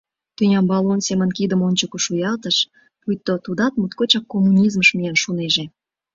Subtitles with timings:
[0.35, 2.57] Тӱнямбал он семынак кидым ончыко шуялтыш,
[3.01, 5.65] пуйто тудат моткочак коммунизмыш миен шуынеже.